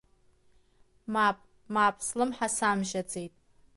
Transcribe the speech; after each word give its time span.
Мап, 1.13 1.37
мап 1.73 1.95
слымҳа 2.07 2.47
самжьаӡеит. 2.57 3.33